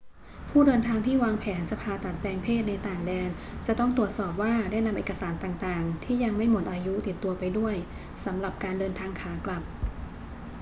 [0.49, 3.29] ผู้เดินทางที่วางแผนจะผ่าตัดแปลงเพศในต่างแดน
[3.67, 7.75] จะต้องตรวจสอบว่าได้นำเอกสารต่าง ๆ ที่ยังไม่หมดอายุติดตัวไปด้วย
[8.25, 9.63] สำหรับการเดินทางขากลับ